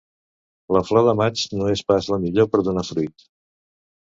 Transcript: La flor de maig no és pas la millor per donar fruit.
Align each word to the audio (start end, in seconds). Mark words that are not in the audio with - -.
La 0.77 0.81
flor 0.87 1.03
de 1.09 1.13
maig 1.19 1.43
no 1.59 1.67
és 1.73 1.83
pas 1.91 2.07
la 2.15 2.19
millor 2.25 2.51
per 2.55 2.65
donar 2.69 2.89
fruit. 2.89 3.29